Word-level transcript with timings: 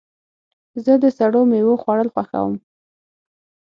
زه 0.83 0.93
د 1.03 1.05
سړو 1.17 1.41
میوو 1.51 1.81
خوړل 1.81 2.09
خوښوم. 2.13 2.55